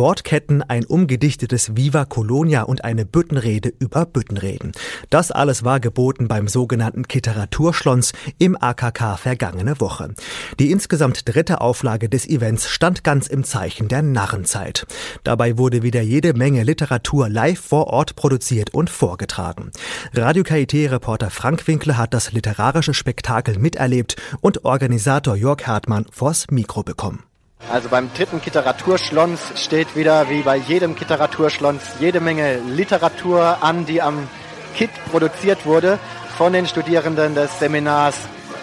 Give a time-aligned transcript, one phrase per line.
[0.00, 4.72] Wortketten, ein umgedichtetes Viva Colonia und eine Büttenrede über Büttenreden.
[5.10, 10.14] Das alles war geboten beim sogenannten Kiteraturschlons im AKK vergangene Woche.
[10.58, 14.86] Die insgesamt dritte Auflage des Events stand ganz im Zeichen der Narrenzeit.
[15.22, 19.70] Dabei wurde wieder jede Menge Literatur live vor Ort produziert und vorgetragen.
[20.14, 26.82] Radio KIT-Reporter Frank Winkler hat das literarische Spektakel miterlebt und Organisator Jörg Hartmann vors Mikro
[26.82, 27.29] bekommen.
[27.68, 34.02] Also beim dritten Literaturschlons steht wieder wie bei jedem Literaturschlons jede Menge Literatur an, die
[34.02, 34.28] am
[34.74, 35.98] KIT produziert wurde
[36.36, 38.16] von den Studierenden des Seminars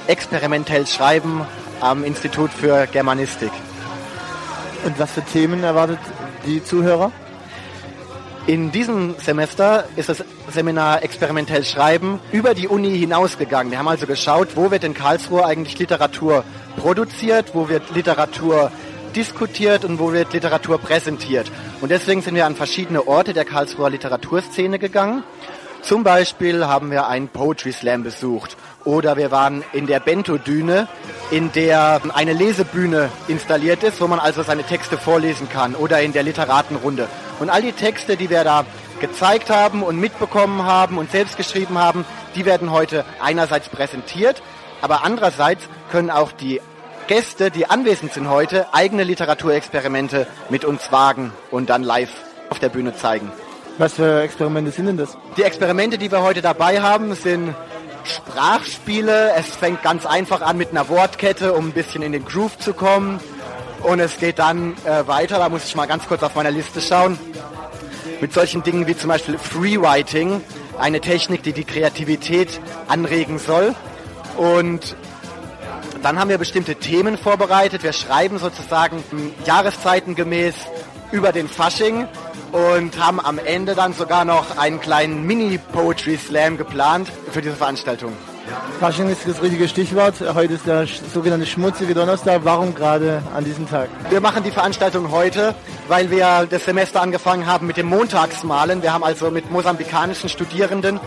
[0.08, 1.46] Experimentell Schreiben
[1.80, 3.52] am Institut für Germanistik.
[4.84, 6.00] Und was für Themen erwartet
[6.46, 7.12] die Zuhörer?
[8.48, 13.72] In diesem Semester ist das Seminar Experimentell Schreiben über die Uni hinausgegangen.
[13.72, 16.46] Wir haben also geschaut, wo wird in Karlsruhe eigentlich Literatur
[16.78, 18.72] produziert, wo wird Literatur
[19.18, 21.52] diskutiert und wo wird Literatur präsentiert.
[21.82, 25.24] Und deswegen sind wir an verschiedene Orte der Karlsruher Literaturszene gegangen.
[25.82, 30.88] Zum Beispiel haben wir einen Poetry Slam besucht oder wir waren in der Bento-Düne,
[31.32, 36.14] in der eine Lesebühne installiert ist, wo man also seine Texte vorlesen kann oder in
[36.14, 37.08] der Literatenrunde.
[37.40, 38.66] Und all die Texte, die wir da
[39.00, 44.44] gezeigt haben und mitbekommen haben und selbst geschrieben haben, die werden heute einerseits präsentiert,
[44.82, 46.62] aber andererseits können auch die
[47.08, 52.12] Gäste, die anwesend sind heute, eigene Literaturexperimente mit uns wagen und dann live
[52.50, 53.32] auf der Bühne zeigen.
[53.78, 55.18] Was für Experimente sind denn das?
[55.38, 57.56] Die Experimente, die wir heute dabei haben, sind
[58.04, 59.34] Sprachspiele.
[59.36, 62.74] Es fängt ganz einfach an mit einer Wortkette, um ein bisschen in den Groove zu
[62.74, 63.20] kommen.
[63.84, 66.82] Und es geht dann äh, weiter, da muss ich mal ganz kurz auf meiner Liste
[66.82, 67.20] schauen,
[68.20, 70.42] mit solchen Dingen wie zum Beispiel Freewriting,
[70.80, 73.76] eine Technik, die die Kreativität anregen soll.
[74.36, 74.96] Und
[76.04, 77.84] dann haben wir bestimmte Themen vorbereitet.
[77.84, 79.04] Wir schreiben sozusagen
[79.46, 80.56] jahreszeitengemäß
[81.12, 82.08] über den Fasching
[82.52, 88.14] und haben am Ende dann sogar noch einen kleinen Mini-Poetry-Slam geplant für diese Veranstaltung.
[88.80, 90.16] Fasching ist das richtige Stichwort.
[90.34, 92.42] Heute ist der sogenannte schmutzige Donnerstag.
[92.44, 93.90] Warum gerade an diesem Tag?
[94.10, 95.54] Wir machen die Veranstaltung heute,
[95.88, 98.82] weil wir das Semester angefangen haben mit dem Montagsmalen.
[98.82, 101.00] Wir haben also mit mosambikanischen Studierenden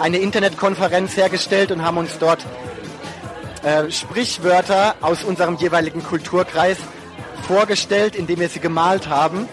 [0.00, 2.44] eine Internetkonferenz hergestellt und haben uns dort
[3.64, 6.76] äh, Sprichwörter aus unserem jeweiligen Kulturkreis
[7.46, 9.48] vorgestellt, indem wir sie gemalt haben.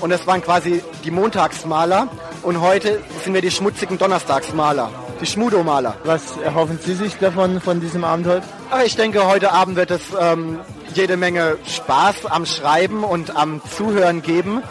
[0.00, 2.08] Und das waren quasi die Montagsmaler.
[2.42, 5.96] Und heute sind wir die schmutzigen Donnerstagsmaler, die Schmudomaler.
[6.04, 8.42] Was erhoffen Sie sich davon, von diesem Abend heute?
[8.84, 10.58] ich denke, heute Abend wird es ähm,
[10.92, 14.62] jede Menge Spaß am Schreiben und am Zuhören geben.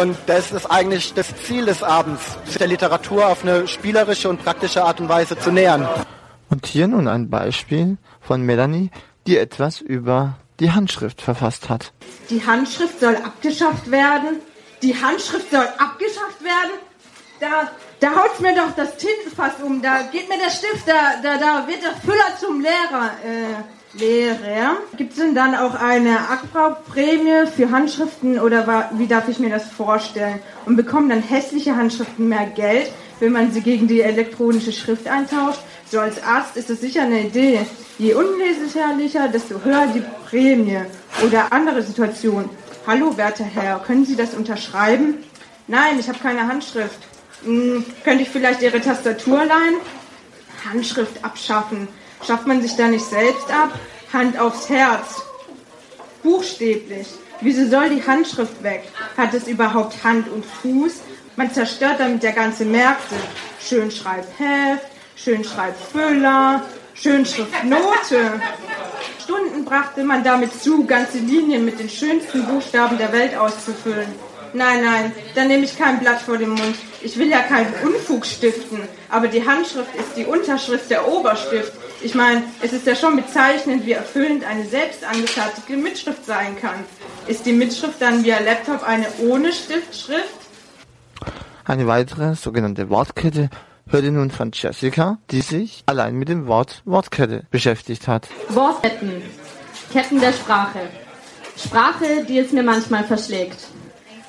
[0.00, 4.42] Und das ist eigentlich das Ziel des Abends, sich der Literatur auf eine spielerische und
[4.42, 5.88] praktische Art und Weise zu nähern.
[6.54, 8.92] Und hier nun ein Beispiel von Melanie,
[9.26, 11.92] die etwas über die Handschrift verfasst hat.
[12.30, 14.38] Die Handschrift soll abgeschafft werden.
[14.80, 16.78] Die Handschrift soll abgeschafft werden.
[17.40, 19.82] Da, da haut mir doch das Tintenfass um.
[19.82, 23.10] Da geht mir der Stift, da, da, da wird der Füller zum Lehrer.
[23.24, 24.76] Äh, Lehrer.
[24.96, 29.64] Gibt es denn dann auch eine Abbau-Prämie für Handschriften oder wie darf ich mir das
[29.64, 30.40] vorstellen?
[30.66, 35.60] Und bekommen dann hässliche Handschriften mehr Geld, wenn man sie gegen die elektronische Schrift eintauscht?
[35.90, 37.60] So als Arzt ist das sicher eine Idee.
[37.98, 40.80] Je unleserlicher, desto höher die Prämie.
[41.24, 42.48] Oder andere Situation.
[42.86, 45.22] Hallo, werter Herr, können Sie das unterschreiben?
[45.68, 46.98] Nein, ich habe keine Handschrift.
[47.44, 49.76] Hm, könnte ich vielleicht Ihre Tastatur leihen?
[50.68, 51.88] Handschrift abschaffen.
[52.26, 53.78] Schafft man sich da nicht selbst ab?
[54.12, 55.22] Hand aufs Herz.
[56.22, 57.08] Buchstäblich.
[57.40, 58.84] Wieso soll die Handschrift weg?
[59.16, 61.00] Hat es überhaupt Hand und Fuß?
[61.36, 63.16] Man zerstört damit der ganze Märkte.
[63.60, 64.86] Schönschreibheft,
[65.16, 66.62] Schönschreibfüller,
[66.94, 68.40] Schönschriftnote.
[69.22, 74.08] Stunden brachte man damit zu, ganze Linien mit den schönsten Buchstaben der Welt auszufüllen.
[74.52, 76.76] Nein, nein, da nehme ich kein Blatt vor den Mund.
[77.02, 78.80] Ich will ja keinen Unfug stiften,
[79.10, 81.72] aber die Handschrift ist die Unterschrift der Oberstift.
[82.02, 86.84] Ich meine, es ist ja schon bezeichnend, wie erfüllend eine selbst angefertigte Mitschrift sein kann.
[87.26, 90.38] Ist die Mitschrift dann via Laptop eine ohne Stiftschrift?
[91.64, 93.50] Eine weitere sogenannte Wortkette
[93.88, 98.28] hört ihr nun von Jessica, die sich allein mit dem Wort Wortkette beschäftigt hat.
[98.48, 99.22] Wortketten.
[99.92, 100.80] Ketten der Sprache.
[101.56, 103.68] Sprache, die es mir manchmal verschlägt.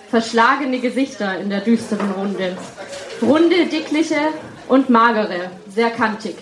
[0.10, 2.58] Verschlagene Gesichter in der düsteren Runde.
[3.22, 4.20] Runde, dickliche
[4.68, 6.36] und magere, sehr kantig.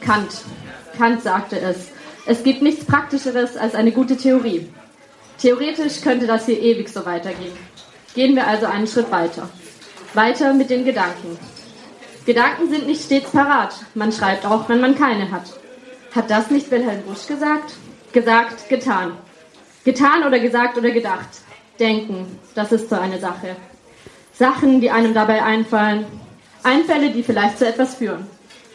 [0.00, 0.42] Kant.
[0.96, 1.88] Kant sagte es.
[2.26, 4.68] Es gibt nichts Praktischeres als eine gute Theorie.
[5.38, 7.56] Theoretisch könnte das hier ewig so weitergehen.
[8.14, 9.48] Gehen wir also einen Schritt weiter.
[10.14, 11.38] Weiter mit den Gedanken.
[12.24, 13.74] Gedanken sind nicht stets parat.
[13.94, 15.44] Man schreibt auch, wenn man keine hat.
[16.14, 17.74] Hat das nicht Wilhelm Busch gesagt?
[18.12, 19.16] Gesagt, getan.
[19.84, 21.28] Getan oder gesagt oder gedacht.
[21.80, 23.56] Denken, das ist so eine Sache.
[24.34, 26.06] Sachen, die einem dabei einfallen.
[26.62, 28.26] Einfälle, die vielleicht zu etwas führen.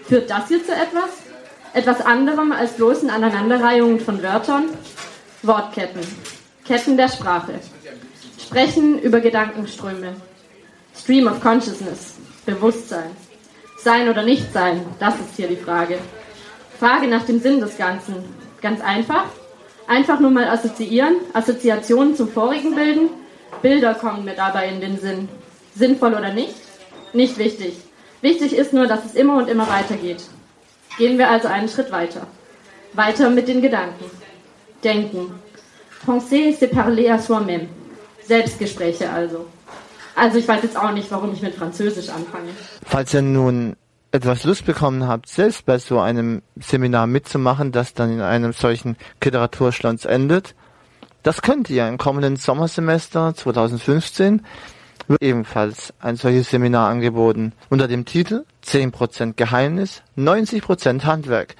[0.08, 1.10] Führt das hier zu etwas?
[1.74, 4.66] Etwas anderem als bloßen Aneinanderreihungen von Wörtern?
[5.44, 6.02] Wortketten.
[6.66, 7.60] Ketten der Sprache.
[8.42, 10.16] Sprechen über Gedankenströme.
[10.96, 12.16] Stream of Consciousness.
[12.46, 13.12] Bewusstsein.
[13.78, 16.00] Sein oder nicht sein, das ist hier die Frage.
[16.80, 18.16] Frage nach dem Sinn des Ganzen.
[18.62, 19.26] Ganz einfach.
[19.88, 23.10] Einfach nur mal assoziieren, Assoziationen zum vorigen bilden.
[23.62, 25.30] Bilder kommen mir dabei in den Sinn.
[25.76, 26.56] Sinnvoll oder nicht?
[27.14, 27.76] Nicht wichtig.
[28.22, 30.24] Wichtig ist nur, dass es immer und immer weitergeht.
[30.98, 32.28] Gehen wir also einen Schritt weiter.
[32.94, 34.06] Weiter mit den Gedanken.
[34.84, 35.40] Denken.
[36.06, 37.70] Penser, c'est parler à soi-même.
[38.24, 39.46] Selbstgespräche also.
[40.18, 42.50] Also ich weiß jetzt auch nicht, warum ich mit Französisch anfange.
[42.84, 43.76] Falls ihr nun
[44.12, 48.98] etwas Lust bekommen habt, selbst bei so einem Seminar mitzumachen, das dann in einem solchen
[49.24, 50.56] Literaturschlons endet,
[51.22, 54.44] das könnt ihr im kommenden Sommersemester 2015
[55.08, 61.56] wird ebenfalls ein solches Seminar angeboten unter dem Titel 10% Geheimnis, 90% Handwerk.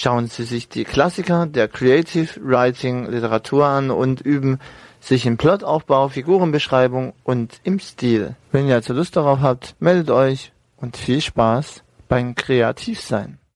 [0.00, 4.60] Schauen Sie sich die Klassiker der Creative Writing Literatur an und üben
[5.00, 8.36] sich im Plotaufbau, Figurenbeschreibung und im Stil.
[8.52, 13.38] Wenn ihr also Lust darauf habt, meldet euch und viel Spaß beim Kreativsein.